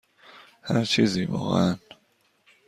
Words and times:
هر 0.63 0.85
چیزی، 0.85 1.25
واقعا. 1.25 1.75